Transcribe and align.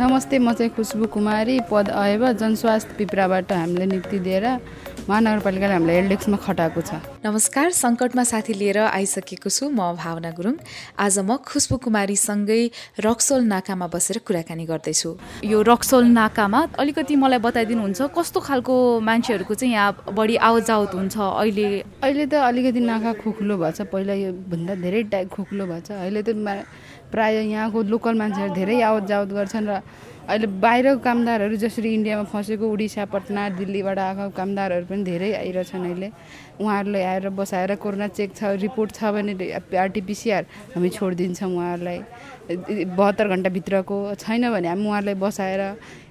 नमस्ते 0.00 0.38
म 0.40 0.52
चाहिँ 0.56 0.72
खुसबु 0.72 1.06
कुमारी 1.12 1.58
पद 1.68 1.90
आएब 1.92 2.22
जनस्वास्थ्य 2.40 2.94
पिप्राबाट 2.98 3.52
हामीले 3.52 3.86
नियुक्ति 3.86 4.18
दिएर 4.24 4.44
महानगरपालिकाले 5.04 5.72
हामीलाई 5.72 5.96
एलडेक्समा 5.96 6.36
खटाएको 6.40 6.80
छ। 6.80 7.04
नमस्कार 7.20 7.70
सङ्कटमा 7.76 8.24
साथी 8.24 8.52
लिएर 8.56 8.78
आइसकेको 8.96 9.50
छु 9.52 9.68
म 9.68 9.92
भावना 10.00 10.30
गुरुङ। 10.32 10.56
आज 10.96 11.18
म 11.20 11.36
खुसबु 11.44 11.76
कुमारीसँगै 11.84 12.62
रक्सोल 13.04 13.44
नाकामा 13.44 13.86
बसेर 13.92 14.18
कुराकानी 14.24 14.64
गर्दैछु। 14.72 15.10
यो 15.44 15.58
रक्सोल 15.68 16.04
नाकामा 16.16 16.60
अलिकति 16.80 17.16
मलाई 17.20 17.38
बताइदिनुहुन्छ 17.44 18.00
कस्तो 18.16 18.40
खालको 18.40 18.74
मान्छेहरूको 19.04 19.54
चाहिँ 19.54 19.74
यहाँ 19.74 20.16
बढी 20.16 20.36
आवत 20.48 20.64
जावत 20.64 20.94
हुन्छ 20.96 21.16
अहिले? 21.20 21.68
अहिले 22.00 22.24
त 22.24 22.34
अलिकति 22.48 22.80
नाका 22.88 23.12
खोक्लो 23.20 23.54
भएको 23.60 23.76
छ 23.76 23.84
पहिला 23.92 24.14
योभन्दा 24.16 24.74
धेरै 24.80 25.02
टाइप 25.12 25.28
खोक्लो 25.36 25.64
भएको 25.68 25.84
छ 25.84 25.90
अहिले 25.92 26.22
त 26.24 26.32
प्रायः 27.12 27.50
यहाँको 27.50 27.82
लोकल 27.92 28.14
मान्छेहरू 28.18 28.54
धेरै 28.54 28.80
आवत 28.80 29.04
जावत 29.10 29.28
गर्छन् 29.38 29.68
र 29.68 29.82
अहिले 30.30 30.46
बाहिरको 30.62 30.98
कामदारहरू 31.02 31.56
जसरी 31.58 31.88
इन्डियामा 31.94 32.24
फँसेको 32.30 32.66
उडिसा 32.70 33.04
पटना 33.10 33.48
दिल्लीबाट 33.58 33.98
आएको 33.98 34.30
कामदारहरू 34.38 34.86
पनि 34.86 35.02
धेरै 35.02 35.30
आइरहेछन् 35.42 35.84
अहिले। 35.90 36.08
उहाँहरूलाई 36.62 37.02
आएर 37.02 37.28
बसाएर 37.34 37.74
कोरोना 37.82 38.06
चेक 38.14 38.30
छ 38.38 38.54
रिपोर्ट 38.62 38.90
छ 38.94 39.10
भने 39.10 39.34
आरटिपिसिआर 39.74 40.42
हामी 40.76 40.88
छोडिदिन्छौँ 40.94 41.50
उहाँहरूलाई। 41.50 41.98
बहत्तर 42.94 43.26
घन्टाभित्रको 43.26 43.96
छैन 44.22 44.50
भने 44.54 44.68
हामी 44.70 44.86
उहाँहरूलाई 44.86 45.18
बसाएर 45.18 45.62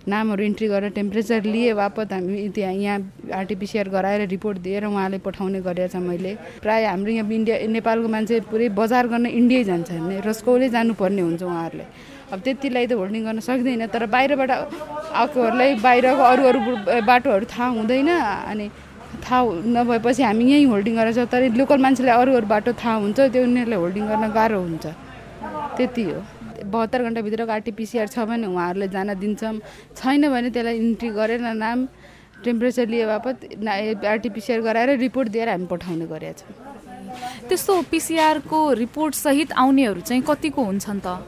नामहरू 0.09 0.44
इन्ट्री 0.44 0.68
गरेर 0.68 0.91
टेम्परेचर 0.98 1.44
लिए 1.54 1.73
बापत 1.73 2.13
हामी 2.13 2.48
त्यहाँ 2.55 2.73
यहाँ 2.73 2.99
आरटिपिसिआर 3.40 3.90
गराएर 3.90 4.27
रिपोर्ट 4.30 4.58
दिएर 4.66 4.85
उहाँले 4.85 5.18
पठाउने 5.26 5.59
गरेछ 5.62 5.95
मैले। 5.95 6.34
प्रायः 6.63 6.90
हाम्रो 6.90 7.12
यहाँ 7.12 7.32
इन्डिया 7.32 7.55
नेपालको 7.77 8.08
मान्छे 8.16 8.40
पुरै 8.52 8.70
बजार 8.80 9.08
गर्न 9.08 9.26
इन्डिया 9.40 9.63
जान्छ 9.70 9.90
रस्कौले 10.27 10.70
जानुपर्ने 10.70 11.22
हुन्छ 11.22 11.44
उहाँहरूले। 11.44 11.85
अब 12.34 12.40
त्यतिलाई 12.45 12.85
त 12.87 12.93
होल्डिङ 12.93 13.24
गर्न 13.26 13.40
सक्दैन 13.41 13.85
तर 13.93 14.05
बाहिरबाट 14.05 14.52
आएकोहरूलाई 14.52 15.76
बाहिरको 15.85 16.24
अरू 16.32 16.43
अरू 16.49 16.60
बाटोहरू 17.05 17.46
थाहा 17.54 17.68
हुँदैन 17.77 18.10
अनि 18.54 18.65
थाहा 19.26 19.41
नभएपछि 19.76 20.24
हामी 20.24 20.46
यहीँ 20.52 20.65
होल्डिङ 20.74 20.93
गरेर 20.96 21.26
तर 21.26 21.41
लोकल 21.57 21.80
मान्छेलाई 21.85 22.15
अरू 22.21 22.32
अरू 22.37 22.48
बाटो 22.54 22.71
थाहा 22.82 22.96
हुन्छ 23.05 23.20
त्यो 23.34 23.43
उनीहरूलाई 23.43 23.80
होल्डिङ 23.84 24.04
गर्न 24.10 24.26
गाह्रो 24.37 24.60
हुन्छ। 24.62 24.85
त्यति 25.77 26.04
हो। 26.04 26.20
बहत्तर 26.70 27.03
घन्टाभित्रको 27.03 27.51
आरटिपिसिआर 27.51 28.07
छ 28.07 28.25
भने 28.29 28.48
उहाँहरूले 28.48 28.87
जान 28.95 29.13
दिन्छौँ 29.20 29.55
छैन 29.95 30.29
भने 30.29 30.49
त्यसलाई 30.49 30.77
इन्ट्री 30.77 31.09
गरेर 31.20 31.41
नाम 31.41 31.87
टेम्परेचर 32.45 32.87
लिए 32.87 33.05
बापत 33.05 33.35
आरटिपिसिआर 34.05 34.62
गराएर 34.62 34.90
रिपोर्ट 34.99 35.27
दिएर 35.29 35.49
हामी 35.49 35.65
पठाउने 35.67 36.05
गरेका 36.07 36.34
छौँ। 36.40 36.53
त्यस्तो 37.49 37.73
पिसिआरको 37.91 38.59
रिपोर्ट 38.79 39.13
सहित 39.15 39.51
आउनेहरू 39.59 40.01
चाहिँ 40.01 40.23
कतिको 40.23 40.63
हुन्छन् 40.63 41.01
त? 41.05 41.20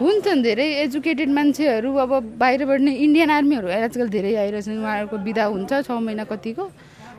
हुन्छन् 0.00 0.42
धेरै। 0.42 0.66
एजुकेटेड 0.84 1.28
मान्छेहरू 1.28 1.90
अब 1.98 2.12
बाहिरबाट 2.38 2.80
नै 2.80 2.92
इन्डियन 3.04 3.30
आर्मीहरू 3.30 3.68
आजकल 3.68 4.08
धेरै 4.08 4.34
आइरहेछन्। 4.34 4.78
उहाँहरूको 4.78 5.16
बिदा 5.26 5.44
हुन्छ 5.52 5.72
छ 5.84 5.90
महिना 5.90 6.24
कतिको। 6.24 6.64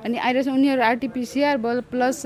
अनि 0.05 0.17
आइरहेछ 0.17 0.47
उनीहरू 0.47 0.81
आरटिपिसिआर 0.81 1.57
प्लस 1.91 2.19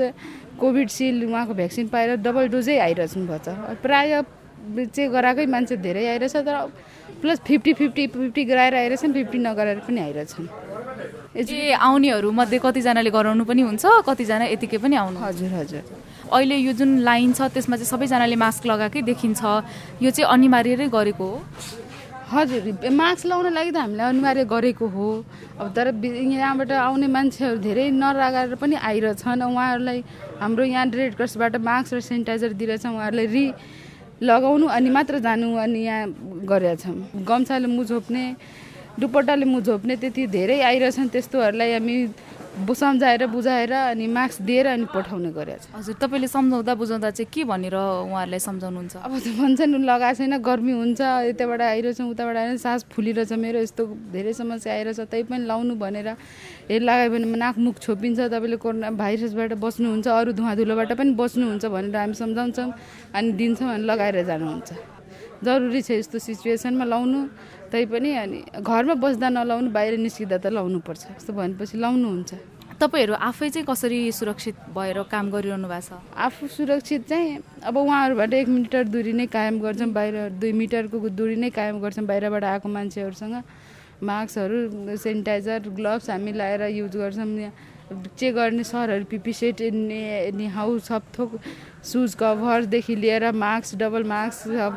कोभिड 0.61 0.89
सिल 0.93 1.25
उहाँको 1.25 1.53
भ्याक्सिन 1.53 1.87
पाएर 1.89 2.15
डबल 2.21 2.47
डोजै 2.53 2.77
आइरहेछन् 2.79 3.27
भन्छ 3.27 3.47
प्रायः 3.81 4.21
चाहिँ 4.63 5.09
गराएकै 5.11 5.45
मान्छे 5.45 5.75
धेरै 5.77 6.05
आइरहेछ 6.07 6.35
तर 6.47 6.55
प्लस 7.21 7.39
फिफ्टी 7.47 7.73
फिफ्टी 7.73 8.03
फिफ्टी 8.07 8.43
गराएर 8.45 8.73
आइरहेछन् 8.75 9.13
फिफ्टी 9.13 9.37
नगराएर 9.37 9.79
पनि 9.87 9.99
आइरहेछन्। 10.01 10.47
आउनेहरू 11.79 12.31
मध्ये 12.31 12.59
कतिजनाले 12.63 13.09
गराउनु 13.09 13.43
पनि 13.43 13.61
हुन्छ 13.67 13.83
कतिजना 14.07 14.45
यतिकै 14.55 14.77
पनि 14.83 14.95
आउनु 15.03 15.19
हजुर 15.19 15.51
हजुर। 15.59 15.83
अहिले 16.31 16.55
यो 16.57 16.73
जुन 16.79 16.89
लाइन 17.03 17.33
छ 17.33 17.41
त्यसमा 17.53 17.75
चाहिँ 17.77 17.91
सबैजनाले 17.91 18.35
मास्क 18.39 18.65
लगाएकै 18.65 19.01
देखिन्छ। 19.11 19.41
यो 20.01 20.09
चाहिँ 20.11 20.29
अनिवार्य 20.31 20.87
गरेको 20.87 21.25
हो? 21.25 21.37
हजुर 22.33 22.89
मास्क 22.89 23.25
लाउन 23.29 23.47
लागि 23.53 23.71
त 23.71 23.77
हामीले 23.77 24.03
अनिवार्य 24.03 24.43
गरेको 24.49 24.85
हो। 24.87 25.07
अब 25.59 25.67
तर 25.75 25.87
यहाँबाट 25.93 26.71
आउने 26.71 27.07
मान्छेहरू 27.07 27.57
धेरै 27.61 27.85
नलगाएर 27.93 28.55
पनि 28.57 28.75
आइरहेछन्। 28.81 29.41
उहाँहरूलाई 29.43 29.99
हाम्रो 30.41 30.63
यहाँ 30.65 30.85
रेड 30.89 31.13
क्रसबाट 31.17 31.55
मास्क 31.61 31.93
र 31.93 31.99
सेनिटाइजर 32.01 32.51
दिइरहेछ 32.57 32.85
उहाँहरूलाई 32.85 33.27
रि 33.27 33.45
लगाउनु 34.23 34.67
अनि 34.67 34.89
मात्र 34.89 35.19
जानु 35.19 35.47
अनि 35.59 35.79
यहाँ 35.83 36.07
गरेका 36.47 36.75
छौँ। 36.81 36.95
गम्छाले 37.27 37.67
मुख 37.67 37.87
छोप्ने 37.87 38.23
दुपट्टाले 38.99 39.45
मुख 39.45 39.63
छोप्ने 39.65 39.95
त्यति 39.99 40.27
धेरै 40.35 40.59
आइरहेछन् 40.63 41.09
त्यस्तोहरूलाई 41.13 41.71
हामी 41.73 41.95
सम्झाएर 42.53 43.25
बुझाएर 43.27 43.71
अनि 43.73 44.07
मार्क्स 44.07 44.41
दिएर 44.41 44.67
अनि 44.67 44.85
पठाउने 44.93 45.31
गरेको 45.33 45.57
छ 45.57 45.73
हजुर 45.73 45.95
तपाईँले 45.97 46.27
सम्झाउँदा 46.27 46.73
बुझाउँदा 46.75 47.09
चाहिँ 47.09 47.29
के 47.33 47.43
भनेर 47.49 47.75
उहाँहरूलाई 47.75 48.39
सम्झाउनुहुन्छ? 48.39 48.95
अब 49.01 49.13
त 49.17 49.27
भन्छन् 49.41 49.73
लगाएको 49.89 50.17
छैन 50.21 50.37
गर्मी 50.37 50.71
हुन्छ 50.71 51.01
यताबाट 51.33 51.61
आइरहेछ 51.61 52.01
उताबाट 52.13 52.37
आएर 52.37 52.57
सास 52.61 52.85
फुलिरहेछ 52.93 53.33
मेरो 53.33 53.59
यस्तो 53.65 53.83
धेरै 54.13 54.33
समस्या 54.37 54.73
आइरहेछ 54.73 54.99
तै 55.09 55.23
पनि 55.25 55.45
लाउनु 55.49 55.73
भनेर 55.81 56.07
हेर 56.69 56.81
लगायो 56.81 57.09
भने 57.09 57.25
नाक 57.41 57.57
मुख 57.57 57.75
छोपिन्छ 57.81 58.19
तपाईँले 58.29 58.57
कोरोना 58.61 58.89
भाइरसबाट 59.01 59.53
बस्नुहुन्छ 59.57 60.07
अरू 60.07 60.31
धुवाधुलोबाट 60.37 60.91
पनि 60.93 61.11
बस्नुहुन्छ 61.17 61.65
भनेर 61.65 61.95
हामी 61.97 62.13
सम्झाउँछौँ 62.13 62.69
अनि 63.17 63.31
दिन्छौँ 63.33 63.69
अनि 63.73 63.83
लगाएर 63.89 64.23
जानुहुन्छ। 64.29 64.69
जरुरी 65.43 65.81
छ 65.81 65.91
यस्तो 65.99 66.17
सिचुएसनमा 66.21 66.85
लाउनु 66.85 67.19
तैपनि 67.73 68.11
अनि 68.13 68.39
घरमा 68.61 68.93
बस्दा 69.01 69.29
नलाउनु 69.33 69.69
बाहिर 69.73 69.97
निस्किँदा 69.97 70.37
त 70.37 70.53
लाउनुपर्छ। 70.53 71.01
यस्तो 71.17 71.33
भनेपछि 71.33 71.77
लाउनुहुन्छ। 71.81 72.33
तपाईँहरू 72.77 73.13
आफै 73.17 73.49
चाहिँ 73.49 73.65
कसरी 73.65 73.97
सुरक्षित 74.13 74.55
भएर 74.77 74.97
काम 75.09 75.25
गरिरहनु 75.33 75.67
भएको 75.67 75.97
छ? 75.97 76.01
आफू 76.13 76.47
सुरक्षित 76.53 77.01
चाहिँ 77.09 77.41
अब 77.65 77.77
उहाँहरूबाट 77.77 78.33
एक 78.33 78.47
मिटर 78.47 78.83
दूरी 78.93 79.13
नै 79.13 79.25
कायम 79.25 79.59
गर्छौँ 79.61 79.89
बाहिर 79.89 80.37
दुई 80.37 80.51
मिटरको 80.53 80.97
दूरी 81.17 81.35
नै 81.41 81.49
कायम 81.49 81.81
गर्छौँ 81.81 82.05
बाहिरबाट 82.05 82.43
आएको 82.43 82.67
मान्छेहरूसँग। 82.69 83.35
मास्कहरू 84.03 84.97
सेनिटाइजर 84.97 85.69
ग्लोभ्स 85.73 86.09
हामी 86.09 86.31
लाएर 86.33 86.61
युज 86.77 86.93
गर्छौँ। 86.97 87.49
चेक 88.17 88.33
गर्ने 88.35 88.63
सरहरू 88.63 89.05
पिपी 89.05 89.33
सेट 89.33 89.61
नि 90.35 90.45
हाउ 90.47 90.79
सब 90.79 91.01
थोक 91.13 91.39
सुज 91.83 92.15
कभरदेखि 92.19 92.95
लिएर 92.95 93.31
मास्क 93.31 93.77
डबल 93.79 94.03
मास्क 94.03 94.47
सब 94.49 94.73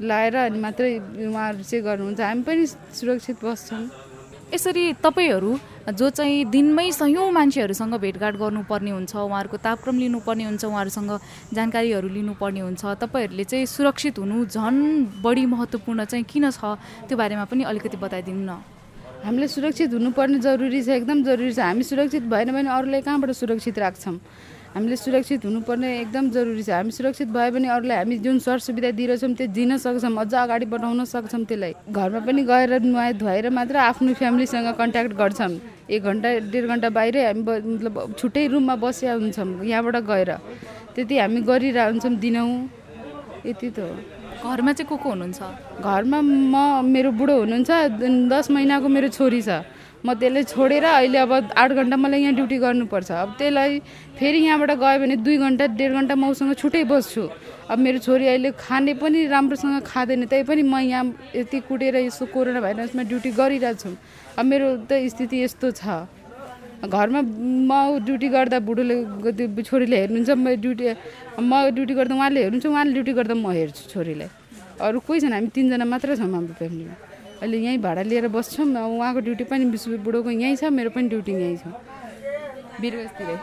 लगाएर 0.00 0.36
अनि 0.36 0.58
मात्रै 0.58 0.90
उहाँहरू 1.28 1.62
चाहिँ 1.62 1.84
गर्नुहुन्छ। 1.84 2.20
हामी 2.20 2.42
पनि 2.42 2.66
सुरक्षित 2.66 3.36
बस्छौँ। 3.44 3.82
यसरी 4.54 4.92
तपाईँहरू 5.02 5.52
जो 5.94 6.08
चाहिँ 6.10 6.44
दिनमै 6.46 6.90
सयौँ 6.92 7.30
मान्छेहरूसँग 7.32 7.94
भेटघाट 7.98 8.34
गर्नुपर्ने 8.36 8.90
हुन्छ 8.90 9.14
उहाँहरूको 9.16 9.56
तापक्रम 9.56 9.96
लिनुपर्ने 9.98 10.44
हुन्छ 10.44 10.64
उहाँहरूसँग 10.64 11.10
जानकारीहरू 11.54 12.08
लिनुपर्ने 12.08 12.60
हुन्छ 12.60 12.82
तपाईँहरूले 13.02 13.44
चाहिँ 13.44 13.66
सुरक्षित 13.66 14.18
हुनु 14.18 14.44
झन् 14.46 14.78
बढी 15.22 15.44
महत्त्वपूर्ण 15.46 16.04
चाहिँ 16.04 16.24
किन 16.24 16.50
छ? 16.50 16.78
त्यो 17.08 17.16
बारेमा 17.18 17.44
पनि 17.50 17.62
अलिकति 17.64 17.96
बताइदिनु 17.96 18.42
न। 18.46 18.62
हामीले 19.24 19.48
सुरक्षित 19.48 19.90
हुनुपर्ने 19.92 20.38
जरुरी 20.38 20.80
छ 20.82 20.88
एकदम 21.02 21.24
जरुरी 21.24 21.52
छ। 21.52 21.58
हामी 21.58 21.82
सुरक्षित 21.82 22.22
भएन 22.28 22.52
भने 22.52 22.68
अरूलाई 22.70 23.00
कहाँबाट 23.02 23.30
सुरक्षित 23.32 23.78
राख्छौँ? 23.78 24.16
हामीले 24.74 24.96
सुरक्षित 24.98 25.44
हुनुपर्ने 25.46 25.88
एकदम 26.02 26.30
जरुरी 26.34 26.62
छ। 26.62 26.70
हामी 26.74 26.90
सुरक्षित 26.90 27.28
भयो 27.30 27.50
भने 27.54 27.68
अरूलाई 27.70 27.96
हामी 27.96 28.16
जुन 28.26 28.38
सरसुविधा 28.42 28.90
दिइरहेछौँ 28.98 29.30
त्यो 29.38 29.46
दिन 29.54 29.76
सक्छौँ 29.78 30.10
अझ 30.18 30.34
अगाडि 30.34 30.66
बढाउन 30.66 31.04
सक्छौँ 31.06 31.44
त्यसलाई। 31.46 31.72
घरमा 31.94 32.20
पनि 32.26 32.42
गएर 32.42 32.82
नुहाइ 32.82 33.12
धुवाएर 33.14 33.48
मात्र 33.54 33.76
आफ्नो 33.94 34.14
फ्यामिलीसँग 34.18 34.68
कन्ट्याक्ट 34.74 35.12
गर्छौँ 35.14 35.54
एक 35.94 36.02
घन्टा 36.02 36.28
डेढ 36.50 36.64
घन्टा 36.66 36.88
बाहिरै 36.90 37.22
हामी 37.22 37.42
मतलब 37.46 37.94
छुट्टै 38.18 38.46
रुममा 38.50 38.74
बसिया 38.82 39.12
हुन्छौँ 39.14 39.62
यहाँबाट 39.62 39.96
गएर। 40.10 40.30
त्यति 40.94 41.14
हामी 41.22 41.40
गरिरहन्छौँ 41.46 42.14
दिनौँ 42.18 42.50
यति 43.46 43.70
त 43.70 43.78
हो। 43.78 43.94
घरमा 44.42 44.72
चाहिँ 44.74 44.88
को 44.90 44.96
को 44.98 45.08
हुनुहुन्छ? 45.08 45.40
घरमा 45.86 46.18
म 46.20 46.82
मेरो 46.82 47.10
बुढो 47.14 47.34
हुनुहुन्छ 47.46 47.70
दस 48.26 48.50
महिनाको 48.50 48.88
मेरो 48.90 49.08
छोरी 49.14 49.42
छ। 49.42 49.62
म 50.04 50.12
त्यसलाई 50.20 50.44
छोडेर 50.52 50.84
अहिले 50.84 51.18
अब 51.18 51.32
आठ 51.56 51.70
घन्टा 51.80 51.96
मलाई 51.96 52.20
यहाँ 52.20 52.34
ड्युटी 52.36 52.56
गर्नुपर्छ। 52.60 53.10
अब 53.10 53.30
त्यसलाई 53.40 53.78
फेरि 54.20 54.38
यहाँबाट 54.44 54.70
गयो 54.76 54.98
भने 55.00 55.16
दुई 55.24 55.36
घन्टा 55.40 55.64
डेढ 55.80 55.92
घन्टा 55.96 56.14
म 56.14 56.28
उसँग 56.28 56.52
छुट्टै 56.60 56.84
बस्छु। 56.92 57.24
अब 57.72 57.78
मेरो 57.80 57.98
छोरी 58.04 58.26
अहिले 58.28 58.50
खाने 58.52 58.94
पनि 59.00 59.18
राम्रोसँग 59.32 59.80
खाँदैन 59.88 60.28
त्यही 60.28 60.44
पनि 60.44 60.62
म 60.62 60.76
यहाँ 60.84 61.04
यति 61.40 61.58
कुटेर 61.64 61.96
यसो 62.04 62.28
कोरोना 62.36 62.60
भाइरसमा 62.60 63.02
ड्युटी 63.08 63.30
गरिरहेको 63.32 63.80
छु। 63.80 63.96
अब 64.36 64.44
मेरो 64.44 64.66
त 64.84 65.00
स्थिति 65.08 65.36
यस्तो 65.40 65.72
छ। 65.72 66.04
घरमा 66.84 67.20
म 67.24 67.72
ड्युटी 68.04 68.28
गर्दा 68.28 68.60
बुढोले 68.60 68.94
छोरीले 69.64 69.96
हेर्नुहुन्छ 70.04 70.30
म 70.36 70.52
ड्युटी 70.60 70.84
म 71.40 71.52
ड्युटी 71.72 71.94
गर्दा 71.96 72.12
उहाँले 72.12 72.40
हेर्नुहुन्छ 72.44 72.66
उहाँले 72.68 72.92
ड्युटी 72.92 73.12
गर्दा 73.16 73.34
म 73.40 73.56
हेर्छु 73.56 73.88
छोरीलाई। 73.88 74.28
अरू 74.84 75.00
कोही 75.00 75.20
छैन 75.24 75.32
हामी 75.32 75.48
तिनजना 75.48 75.84
मात्रै 75.88 76.16
छौँ 76.20 76.28
हाम्रो 76.28 76.54
फ्यामिलीमा। 76.60 77.13
अहिले 77.44 77.58
यहीँ 77.60 77.78
भाडा 77.78 78.02
लिएर 78.08 78.28
बस्छौँ 78.32 78.64
उहाँको 78.64 79.20
ड्युटी 79.20 79.44
पनि 79.44 79.64
विश्व 79.68 80.00
बुढोको 80.00 80.30
यहीँ 80.32 80.56
छ 80.56 80.72
मेरो 80.72 80.90
पनि 80.96 81.08
ड्युटी 81.12 81.32
यहीँ 81.32 81.56
छ। 81.60 81.68
बिरगजतिरै 82.80 83.36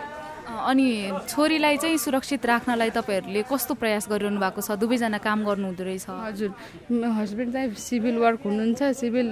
अनि 0.52 0.88
छोरीलाई 1.30 1.78
चाहिँ 1.78 1.98
सुरक्षित 2.02 2.46
राख्नलाई 2.46 2.90
तपाईँहरूले 2.98 3.42
कस्तो 3.46 3.74
प्रयास 3.78 4.10
गरिरहनु 4.10 4.40
भएको 4.42 4.62
छ? 4.62 4.74
दुवैजना 4.82 5.18
काम 5.22 5.46
गर्नु 5.46 5.66
हुँदो 5.70 5.84
रहेछ। 5.86 6.06
हजुर 6.10 6.50
हस्बेन्ड 6.90 7.54
चाहिँ 7.54 7.70
सिभिल 7.78 8.18
वर्क 8.18 8.42
हुनुहुन्छ 8.42 8.82
सिभिल 8.98 9.28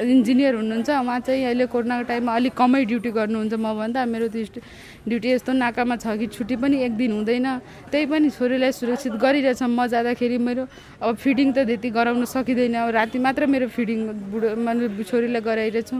इन्जिनियर 0.00 0.54
हुनुहुन्छ 0.54 0.90
उहाँ 0.90 1.18
चाहिँ 1.20 1.44
अहिले 1.44 1.66
कोरोनाको 1.68 2.04
टाइममा 2.08 2.32
अलिक 2.36 2.54
कमै 2.56 2.84
ड्युटी 2.84 3.10
गर्नुहुन्छ 3.10 3.54
मभन्दा। 3.54 4.00
मेरो 4.06 4.26
त्यो 4.32 4.60
ड्युटी 5.08 5.28
यस्तो 5.30 5.52
नाकामा 5.52 5.96
छ 5.96 6.16
कि 6.20 6.26
छुट्टी 6.32 6.56
पनि 6.56 6.76
एक 6.84 6.92
दिन 6.96 7.12
हुँदैन। 7.12 7.48
त्यही 7.92 8.06
पनि 8.08 8.28
छोरीलाई 8.30 8.72
सुरक्षित 8.72 9.14
गरिरहेछ। 9.20 9.62
म 9.62 9.86
जाँदाखेरि 9.86 10.38
मेरो 10.38 10.62
अब 11.04 11.14
फिडिङ 11.16 11.48
त 11.52 11.58
त्यति 11.68 11.88
गराउन 11.90 12.24
सकिँदैन। 12.24 12.74
अब 12.76 12.88
राति 12.96 13.18
मात्र 13.18 13.46
मेरो 13.46 13.68
फिडिङ 13.68 13.98
बुढो 14.32 14.48
मैले 14.56 15.04
छोरीलाई 15.04 15.42
गराइरहेछु। 15.44 15.96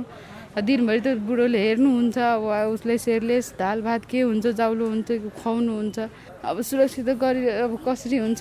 दिनभरि 0.51 1.01
त 1.01 1.09
बुढोले 1.23 1.59
हेर्नुहुन्छ। 1.59 2.19
अब 2.19 2.75
उसलाई 2.75 2.99
सेरलेस 2.99 3.55
दाल 3.59 3.79
भात 3.87 4.03
के 4.11 4.21
हुन्छ 4.27 4.47
जाउलो 4.59 4.85
हुन्छ 4.93 5.09
खुवाउनुहुन्छ 5.39 5.99
अब 6.43 6.57
सुरक्षित 6.61 7.09
गरी 7.23 7.41
अब 7.65 7.73
कसरी 7.87 8.17
हुन्छ 8.19 8.41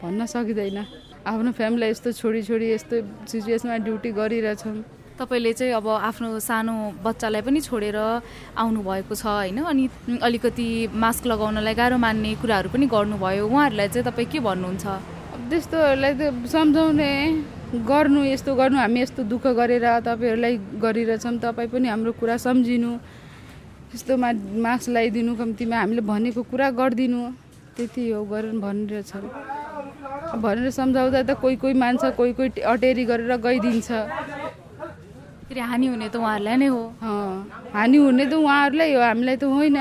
भन्न 0.00 0.20
सकिँदैन। 0.26 1.05
आफ्नो 1.26 1.50
फ्यामिलीलाई 1.58 1.90
यस्तो 1.90 2.10
छोडी 2.22 2.42
छोडी 2.48 2.66
यस्तो 2.70 2.96
सिचुएसनमा 3.30 3.76
ड्युटी 3.86 4.10
गरिरहेछौँ 4.14 4.76
तपाईँले 5.18 5.52
चाहिँ 5.58 5.72
अब 5.74 5.86
आफ्नो 6.06 6.28
सानो 6.38 6.74
बच्चालाई 7.02 7.42
पनि 7.42 7.60
छोडेर 7.66 7.96
आउनुभएको 8.62 9.14
छ 9.16 9.26
होइन? 9.26 9.58
अनि 9.64 9.84
अलिकति 10.22 10.66
मास्क 10.92 11.26
लगाउनलाई 11.26 11.74
गाह्रो 11.74 11.96
मान्ने 11.98 12.34
कुराहरू 12.38 12.68
पनि 12.70 12.86
गर्नुभयो। 12.86 13.42
उहाँहरूलाई 13.48 13.88
चाहिँ 13.88 14.06
तपाईँ 14.06 14.28
के 14.28 14.38
भन्नुहुन्छ? 14.44 14.86
अब 14.86 15.40
त्यस्तोहरूलाई 15.50 16.12
त 16.20 16.22
सम्झाउने 16.52 17.10
गर्नु 17.90 18.20
यस्तो 18.30 18.54
गर्नु 18.54 18.76
हामी 18.78 19.00
यस्तो 19.02 19.22
दुःख 19.24 19.44
गरेर 19.56 19.86
तपाईँहरूलाई 20.04 20.54
गरिरहेछौँ। 20.84 21.38
तपाईँ 21.42 21.68
पनि 21.72 21.88
हाम्रो 21.88 22.12
कुरा 22.20 22.36
सम्झिनु। 22.46 22.92
यस्तोमा 23.96 24.30
मास्क 24.62 24.88
लगाइदिनु 24.92 25.32
कम्तीमा 25.40 25.76
हामीले 25.80 26.02
भनेको 26.04 26.42
कुरा 26.52 26.70
गरिदिनु। 26.76 27.20
त्यति 27.76 28.02
हो 28.12 28.24
गरेर 28.30 28.52
भनिरहेछौँ। 28.60 29.55
भनेर 30.34 30.70
सम्झाउँदा 30.70 31.22
त 31.22 31.30
कोही 31.38 31.56
कोही 31.62 31.74
मान्छ 31.74 32.04
कोही 32.18 32.32
कोही 32.38 32.48
अटेरी 32.66 33.04
गरेर 33.04 33.32
गइदिन्छ। 33.46 33.88
फेरि 35.46 35.60
हानि 35.60 35.86
हुने 35.86 36.08
त 36.10 36.16
उहाँहरूलाई 36.18 36.56
नै 36.58 36.66
हो। 36.66 36.82
हानि 37.74 37.96
हुने 37.96 38.24
त 38.26 38.34
उहाँहरूलाई 38.34 38.94
हो 38.94 39.00
हामीलाई 39.02 39.36
त 39.36 39.44
होइन। 39.46 39.78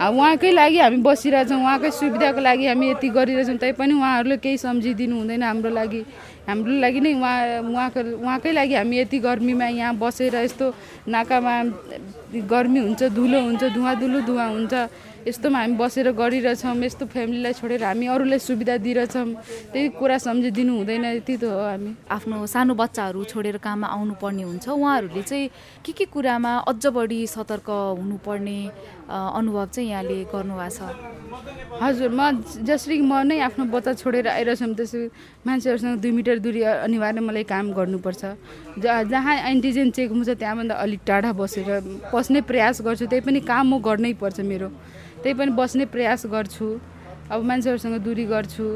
उहाँकै 0.00 0.50
लागि 0.52 0.78
हामी 0.80 0.98
बसिरहेछौँ 1.04 1.60
उहाँकै 1.60 1.90
सुविधाको 1.92 2.40
लागि 2.40 2.64
हामी 2.68 2.86
यति 2.90 3.08
गरिरहेछौँ 3.16 3.56
तैपनि 3.60 3.94
उहाँहरूले 3.96 4.36
केही 4.44 4.56
सम्झिदिनु 4.60 5.16
हुँदैन 5.16 5.42
हाम्रो 5.42 5.70
लागि। 5.72 6.00
हाम्रो 6.48 6.72
लागि 6.84 7.00
नै 7.00 7.12
उहाँ 7.20 7.36
उहाँको 7.64 8.00
उहाँकै 8.24 8.52
लागि 8.52 8.74
हामी 8.80 8.96
यति 9.00 9.18
गर्मीमा 9.24 9.66
यहाँ 9.80 9.96
बसेर 9.96 10.36
यस्तो 10.44 10.66
नाकामा 11.08 11.54
गर्मी 12.52 12.80
हुन्छ 12.80 13.02
धुलो 13.12 13.38
हुन्छ 13.40 13.62
धुवा 13.76 13.92
धुलो 14.00 14.20
धुवा 14.28 14.44
हुन्छ। 14.44 14.74
यस्तोमा 15.20 15.58
हामी 15.60 15.76
बसेर 15.76 16.10
गरिरहेछौँ 16.16 16.74
यस्तो 16.80 17.04
फ्यामिलीलाई 17.12 17.52
छोडेर 17.52 17.84
हामी 17.84 18.06
अरूलाई 18.08 18.38
सुविधा 18.40 18.76
दिइरहेछौँ। 18.80 19.28
त्यही 19.72 19.88
कुरा 20.00 20.16
सम्झिदिनु 20.16 20.72
हुँदैन 20.80 21.04
यति 21.20 21.36
त 21.36 21.44
हो 21.44 21.60
हामी। 21.60 21.90
आफ्नो 22.08 22.46
सानो 22.48 22.72
बच्चाहरू 22.74 23.24
छोडेर 23.28 23.56
काममा 23.60 23.86
आउनुपर्ने 23.86 24.42
हुन्छ। 24.42 24.68
उहाँहरूले 24.68 25.22
चाहिँ 25.22 25.50
के 25.84 25.92
के 25.92 26.04
कुरामा 26.08 26.52
अझ 26.64 26.86
बढी 26.88 27.20
सतर्क 27.36 27.68
हुनुपर्ने 28.00 28.58
अनुभव 29.10 29.66
चाहिँ 29.74 29.90
यहाँले 29.90 30.16
गर्नुभएको 30.32 30.72
छ? 30.72 30.80
हजुर 31.82 32.10
म 32.16 32.40
जसरी 32.64 33.00
म 33.04 33.20
नै 33.28 33.38
आफ्नो 33.44 33.64
बच्चा 33.68 33.92
छोडेर 34.00 34.28
आइरहेछौँ 34.28 34.72
त्यसरी 34.72 35.06
मान्छेहरूसँग 35.46 36.00
दुई 36.00 36.12
मिटर 36.16 36.38
दुरी 36.40 36.62
अनिवार्य 36.88 37.20
मलाई 37.20 37.44
काम 37.44 37.72
गर्नुपर्छ। 37.76 38.22
जहाँ 38.80 39.36
एन्टिजेन 39.52 39.90
चेक 39.92 40.10
हुन्छ 40.10 40.30
त्यहाँभन्दा 40.40 40.74
अलिक 40.74 41.00
टाढा 41.06 41.32
बसेर 41.36 41.68
बस्ने 42.08 42.40
प्रयास 42.40 42.80
गर्छु। 42.82 43.06
त्यही 43.06 43.20
पनि 43.20 43.40
काम 43.44 43.74
म 43.74 43.82
गर्नै 43.84 44.12
पर्छ 44.16 44.40
मेरो। 44.40 44.68
त्यही 45.22 45.34
पनि 45.38 45.50
बस्ने 45.60 45.84
प्रयास 45.94 46.26
गर्छु। 46.34 46.68
अब 47.30 47.40
मान्छेहरूसँग 47.48 47.96
दुरी 48.04 48.24
गर्छु। 48.26 48.66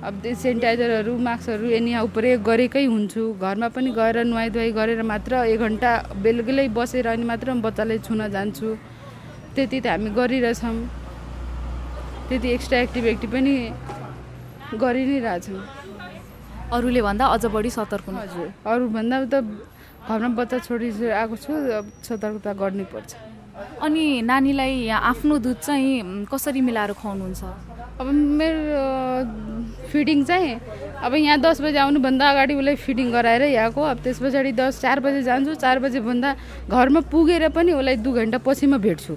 अब 0.00 0.14
त्यो 0.22 0.34
सेनिटाइजरहरू 0.34 1.12
मास्कहरू 1.28 1.66
एनिहाउ 1.78 2.06
प्रयोग 2.16 2.40
गरेकै 2.42 2.84
हुन्छु। 2.84 3.22
घरमा 3.36 3.68
पनि 3.74 3.90
गएर 3.92 4.16
नुहाइ 4.24 4.48
धुवाई 4.50 4.70
गरेर 4.72 5.02
मात्र 5.04 5.32
एक 5.52 5.60
घन्टा 5.60 5.90
बेलुकै 6.24 6.68
बसेर 6.72 7.06
अनि 7.12 7.24
मात्र 7.30 7.48
बच्चालाई 7.66 7.98
छुन 8.06 8.20
जान्छु। 8.32 8.68
त्यति 9.54 9.78
त 9.80 9.86
हामी 9.92 10.10
गरिरहेछौँ। 10.16 10.76
त्यति 12.28 12.48
एक्स्ट्रा 12.56 12.78
एक्टिभिटी 12.86 13.26
पनि 13.28 13.54
गरि 14.80 15.02
नै 15.06 15.18
रहेछौँ। 15.20 15.60
अरूले 16.72 17.00
भन्दा 17.02 17.24
अझ 17.34 17.44
बढी 17.52 17.70
सतर्क 17.70 18.06
हजुर। 18.08 18.46
अरूभन्दा 18.64 19.16
त 19.32 19.34
घरमा 20.08 20.28
बच्चा 20.40 20.58
छोडी 20.64 20.88
आएको 21.20 21.36
छु 21.44 21.52
सतर्कता 22.08 22.52
गर्नै 22.56 22.84
पर्छ। 22.88 23.29
अनि 23.82 24.04
नानीलाई 24.22 24.88
आफ्नो 24.88 25.38
दुध 25.38 25.58
चाहिँ 25.66 26.26
कसरी 26.32 26.60
मिलाएर 26.60 26.92
खुवाउनुहुन्छ? 27.00 27.42
अब 28.00 28.06
मेरो 28.06 28.60
फिडिङ 29.92 30.24
चाहिँ 30.24 30.54
अब 31.04 31.14
यहाँ 31.14 31.38
दस 31.40 31.60
बजी 31.60 31.76
आउनुभन्दा 31.76 32.24
अगाडि 32.30 32.54
उसलाई 32.54 32.76
फिडिङ 32.76 33.10
गराएर 33.12 33.42
यहाँको 33.42 33.80
अब 33.82 33.98
त्यस 34.04 34.18
पछाडि 34.22 34.52
दस 34.52 34.80
चार 34.80 35.00
बजी 35.00 35.22
जान्छु 35.22 35.54
चार 35.54 35.78
बजीभन्दा 35.84 36.30
घरमा 36.68 37.00
पुगेर 37.12 37.48
पनि 37.52 37.72
उसलाई 37.72 37.96
दुई 38.00 38.12
घन्टा 38.20 38.38
पछि 38.40 38.66
म 38.66 38.78
भेट्छु। 38.78 39.16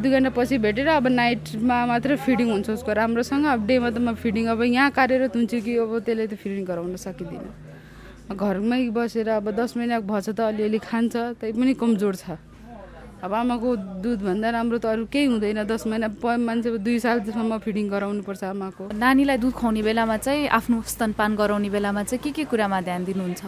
दुई 0.00 0.10
घन्टा 0.10 0.30
पछि 0.36 0.58
भेटेर 0.58 0.88
अब 0.98 1.06
नाइटमा 1.08 1.76
मात्र 1.86 2.16
फिडिङ 2.18 2.50
हुन्छ 2.50 2.70
उसको 2.70 2.92
राम्रोसँग। 2.92 3.44
अब 3.46 3.66
डेमा 3.66 3.90
त 3.90 3.98
म 4.02 4.14
फिडिङ 4.18 4.44
अब 4.52 4.62
यहाँ 4.62 4.90
कार्यरत 4.90 5.36
हुन्छु 5.36 5.60
कि 5.64 5.72
अब 5.78 5.92
त्यसले 6.04 6.26
त 6.26 6.34
फिडिङ 6.34 6.64
गराउन 6.64 6.96
सकिँदिनँ। 6.98 8.36
घरमै 8.36 8.82
बसेर 8.90 9.28
अब 9.38 9.50
दस 9.54 9.76
महिना 9.76 10.00
भएछ 10.02 10.28
त 10.34 10.40
अलिअलि 10.40 10.78
खान्छ 10.82 11.14
त्यही 11.40 11.52
पनि 11.52 11.72
कमजोर 11.78 12.14
छ। 12.16 12.36
अब 13.24 13.32
आमाको 13.32 13.68
दुधभन्दा 14.04 14.48
राम्रो 14.52 14.78
त 14.84 14.86
अरू 14.92 15.04
केही 15.08 15.26
हुँदैन। 15.32 15.64
दस 15.64 15.88
महिना 15.88 16.12
मान्छे 16.12 16.76
दुई 16.76 16.98
सालसम्म 17.00 17.56
फिडिङ 17.56 17.88
गराउनुपर्छ 17.88 18.42
आमाको। 18.52 18.92
नानीलाई 18.92 19.38
दुध 19.40 19.52
खुवाउने 19.56 19.80
बेलामा 19.80 20.16
चाहिँ 20.20 20.52
आफ्नो 20.52 20.76
स्तनपान 20.84 21.30
गराउने 21.40 21.70
बेलामा 21.72 22.02
चाहिँ 22.04 22.20
के 22.20 22.30
के 22.36 22.44
कुरामा 22.52 22.80
ध्यान 22.84 23.04
दिनुहुन्छ? 23.08 23.42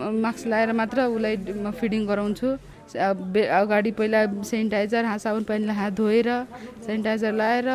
मास्क 0.00 0.46
लगाएर 0.48 0.72
मात्र 0.72 0.98
उसलाई 1.12 1.36
म 1.36 1.70
फिडिङ 1.76 2.02
गराउँछु। 2.08 2.48
अगाडि 2.96 3.90
पहिला 4.00 4.20
सेनिटाइजर 4.40 5.04
हात 5.04 5.20
साबुन 5.20 5.44
पानीले 5.44 5.72
हात 5.76 5.92
धोएर 5.92 6.28
सेनिटाइजर 6.88 7.32
लगाएर 7.36 7.68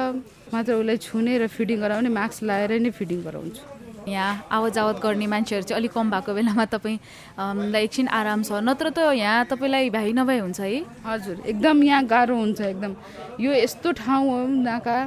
मात्र 0.49 0.73
उसलाई 0.73 0.97
छुने 1.05 1.37
र 1.37 1.47
फिडिङ 1.47 1.77
गराउने 1.85 2.09
मास्क 2.09 2.49
लगाएर 2.49 2.81
नै 2.81 2.89
फिडिङ 2.97 3.21
गराउँछु। 3.21 3.80
यहाँ 4.07 4.47
आवत 4.51 4.73
जावत 4.73 4.99
गर्ने 5.03 5.27
मान्छेहरू 5.27 5.63
चाहिँ 5.67 5.79
अलिक 5.79 5.91
कम 5.93 6.09
भएको 6.11 6.33
बेलामा 6.33 6.65
तपाईँलाई 6.65 7.83
एकछिन 7.83 8.07
आराम 8.09 8.43
छ। 8.43 8.51
नत्र 8.65 8.89
त 8.89 9.13
यहाँ 9.13 9.45
तपाईँलाई 9.45 9.89
भ्याइ 9.89 10.13
नभए 10.13 10.37
हुन्छ 10.39 10.59
है? 10.59 10.81
हजुर 11.05 11.41
एकदम 11.45 11.83
यहाँ 11.83 12.05
गाह्रो 12.05 12.35
हुन्छ 12.35 12.61
एकदम। 12.61 12.95
यो 13.39 13.51
यस्तो 13.53 13.91
ठाउँ 14.01 14.29
हो 14.29 14.39
नाका 14.47 14.97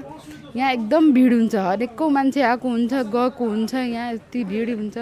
यहाँ 0.57 0.73
एकदम 0.73 1.13
भिड 1.13 1.33
हुन्छ। 1.35 1.55
हरेकको 1.55 2.09
मान्छे 2.09 2.43
आएको 2.43 2.69
हुन्छ 2.69 2.93
गएको 3.11 3.45
हुन्छ 3.45 3.75
यहाँ 3.75 4.13
यति 4.13 4.45
भिड 4.45 4.71
हुन्छ। 4.79 4.97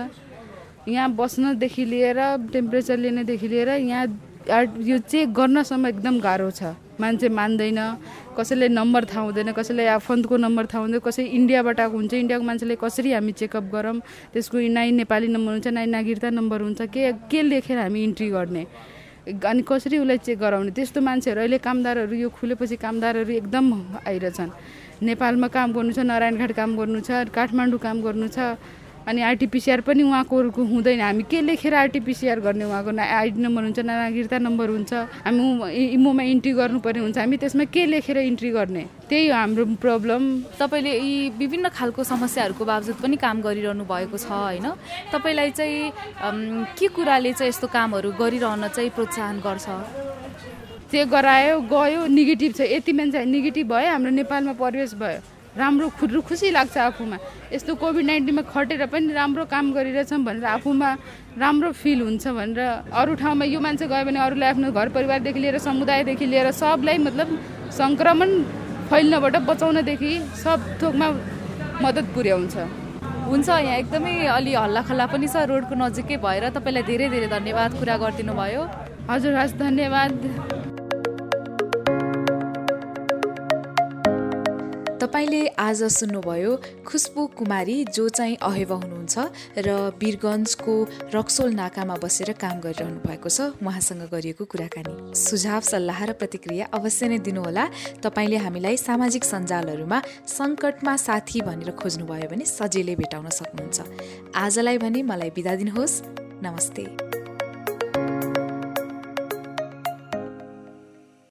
यहाँ 0.88 1.10
बस्नदेखि 1.14 1.84
लिएर 1.84 2.18
टेम्परेचर 2.52 2.96
लिनेदेखि 2.96 3.48
लिएर 3.48 3.68
यहाँ 3.68 4.06
यो 4.82 4.98
चेक 4.98 5.32
गर्नसम्म 5.32 5.86
एकदम 5.86 6.18
गाह्रो 6.20 6.50
छ। 6.50 6.74
मान्छे 7.02 7.28
मान्दैन 7.28 7.80
कसैले 8.38 8.68
नम्बर 8.78 9.02
थाहा 9.10 9.22
हुँदैन 9.26 9.52
कसैलाई 9.58 9.86
आफन्तको 9.98 10.36
नम्बर 10.46 10.64
थाहा 10.70 10.82
हुँदैन 10.82 11.00
कसै 11.02 11.22
इन्डियाबाट 11.38 11.80
आएको 11.80 11.96
हुन्छ 11.98 12.12
इन्डियाको 12.14 12.44
मान्छेले 12.44 12.76
कसरी 12.84 13.12
हामी 13.12 13.32
चेकअप 13.40 13.64
गरौँ? 13.74 13.98
त्यसको 14.32 14.56
नाइ 14.78 14.90
नेपाली 15.00 15.28
नम्बर 15.34 15.52
हुन्छ 15.52 15.68
नाइ 15.76 15.86
नागरिकता 15.96 16.30
नम्बर 16.30 16.58
हुन्छ 16.62 16.80
के 16.94 17.12
के 17.30 17.42
लेखेर 17.42 17.78
हामी 17.78 18.00
इन्ट्री 18.04 18.28
गर्ने? 18.30 18.64
अनि 19.22 19.62
कसरी 19.62 19.98
उसलाई 20.02 20.18
चेक 20.18 20.38
गराउने? 20.38 20.70
त्यस्तो 20.74 21.00
मान्छेहरू 21.00 21.40
अहिले 21.40 21.58
कामदारहरू 21.62 22.14
यो 22.14 22.28
खुलेपछि 22.34 22.76
कामदारहरू 22.76 23.32
एकदम 23.32 23.66
आइरहेछन्। 24.06 24.50
नेपालमा 25.02 25.48
काम 25.54 25.68
गर्नु 25.72 25.92
छ 25.94 25.98
नारायणघाट 26.10 26.52
काम 26.58 26.70
गर्नु 26.78 27.00
छ 27.06 27.30
काठमाडौँ 27.30 27.78
काम 27.78 27.96
गर्नु 28.02 28.28
छ। 28.34 28.58
अनि 29.08 29.22
आरटिपिसिआर 29.22 29.80
पनि 29.82 30.02
उहाँको 30.02 30.36
हुँदैन। 30.52 31.00
हामी 31.00 31.22
के 31.30 31.40
लेखेर 31.40 31.74
आरटिपिसिआर 31.74 32.40
गर्ने 32.40 32.64
उहाँको 32.64 32.90
न 32.90 33.00
आइडी 33.00 33.40
नम्बर 33.42 33.62
हुन्छ 33.62 33.78
न 33.78 33.90
नागरिकता 33.90 34.38
नम्बर 34.38 34.68
हुन्छ 34.68 34.92
हामी 35.26 35.42
इमोमा 35.98 36.22
इन्ट्री 36.22 36.52
गर्नुपर्ने 36.52 37.00
हुन्छ। 37.02 37.18
हामी 37.18 37.36
त्यसमा 37.36 37.64
के 37.66 37.86
लेखेर 37.86 38.18
इन्ट्री 38.18 38.50
गर्ने? 38.50 38.84
त्यही 39.08 39.28
हो 39.28 39.34
हाम्रो 39.34 39.64
प्रब्लम। 39.82 40.22
तपाईँले 40.58 40.92
यी 40.98 41.28
विभिन्न 41.38 41.68
खालको 41.74 42.04
समस्याहरूको 42.04 42.64
बावजुद 42.64 42.96
पनि 43.02 43.16
काम 43.18 43.40
गरिरहनु 43.42 43.84
भएको 43.84 44.16
छ 44.16 44.30
होइन? 44.30 44.66
तपाईँलाई 45.12 45.50
चाहिँ 45.50 45.90
के 46.78 46.86
कुराले 46.94 47.32
चाहिँ 47.32 47.48
यस्तो 47.50 47.66
कामहरू 47.66 48.10
गरिरहन 48.14 48.68
चाहिँ 48.68 48.90
प्रोत्साहन 48.94 49.36
गर्छ? 49.42 49.66
त्यो 50.90 51.04
गरायो 51.08 51.60
गयो 51.72 52.06
नेगेटिभ 52.06 52.52
छ। 52.54 52.60
यति 52.70 52.92
मान्छे 52.92 53.24
नेगेटिभ 53.24 53.66
भयो 53.66 53.90
हाम्रो 53.90 54.10
नेपालमा 54.12 54.52
परिवेश 54.60 54.94
भयो। 54.94 55.20
राम्रो 55.52 55.88
खुट्रु 56.00 56.20
खुसी 56.24 56.50
लाग्छ 56.50 56.76
आफूमा। 56.78 57.16
यस्तो 57.52 57.74
कोभिड 57.76 58.04
नाइन्टिनमा 58.06 58.42
खटेर 58.48 58.86
पनि 58.88 59.12
राम्रो 59.12 59.44
काम 59.52 59.72
गरिरहेछौँ 59.76 60.24
भनेर 60.24 60.44
आफूमा 60.56 60.88
राम्रो 61.36 61.70
फिल 61.76 62.00
हुन्छ 62.00 62.24
भनेर 62.32 62.60
अरू 62.88 63.12
ठाउँमा 63.20 63.44
यो 63.44 63.60
मान्छे 63.60 63.86
गयो 63.86 64.04
भने 64.08 64.20
अरूलाई 64.32 64.48
आफ्नो 64.48 64.72
घर 64.72 64.88
परिवारदेखि 64.96 65.40
लिएर 65.44 65.58
समुदायदेखि 65.60 66.26
लिएर 66.26 66.50
सबलाई 66.56 66.98
मतलब 67.04 67.28
सङ्क्रमण 67.68 68.30
फैल्नबाट 68.88 69.36
बचाउनदेखि 69.50 70.12
सब 70.40 70.58
थोकमा 70.80 71.08
मद्दत 71.84 72.06
पुर्याउँछ। 72.16 72.56
हुन्छ 73.28 73.48
यहाँ 73.48 73.76
एकदमै 73.76 74.14
अलि 74.32 74.52
हल्लाखल्ला 74.56 75.06
पनि 75.12 75.28
छ। 75.28 75.36
रोडको 75.52 75.74
नजिकै 75.76 76.16
भएर 76.24 76.48
तपाईँलाई 76.56 76.82
धेरै 76.88 77.08
धेरै 77.12 77.28
धन्यवाद 77.36 77.70
कुरा 77.80 77.96
गरिदिनु 78.00 78.32
भयो 78.40 78.62
हजुर 79.10 79.34
हस् 79.36 79.58
धन्यवाद। 79.60 80.12
तपाईँले 85.02 85.46
आज 85.58 85.82
सुन्नुभयो 85.82 86.50
खुसबु 86.86 87.26
कुमारी 87.38 87.74
जो 87.90 88.08
चाहिँ 88.08 88.36
अहेवा 88.38 88.76
हुनुहुन्छ 88.76 89.18
र 89.58 89.90
वीरगन्जको 89.98 90.74
रक्सोल 91.14 91.50
नाकामा 91.58 91.96
बसेर 91.98 92.30
काम 92.38 92.60
गरिरहनु 92.62 93.02
भएको 93.02 93.28
छ 93.28 93.50
उहाँसँग 93.58 94.06
गरिएको 94.14 94.44
कुराकानी। 94.46 94.94
सुझाव 95.18 95.60
सल्लाह 95.66 96.04
र 96.06 96.12
प्रतिक्रिया 96.22 96.70
अवश्य 96.70 97.08
नै 97.10 97.18
दिनुहोला। 97.18 97.64
तपाईँले 97.98 98.38
हामीलाई 98.46 98.76
सामाजिक 98.78 99.24
सञ्जालहरूमा 99.26 99.98
सङ्कटमा 100.38 100.94
साथी 100.96 101.40
भनेर 101.50 101.74
खोज्नुभयो 101.82 102.30
भने 102.30 102.46
सजिलै 102.46 102.94
भेटाउन 103.02 103.26
सक्नुहुन्छ। 103.42 103.78
आजलाई 104.38 104.78
भने 104.78 105.02
मलाई 105.02 105.30
बिदा 105.34 105.54
दिनुहोस्। 105.58 105.94
नमस्ते। 106.46 107.11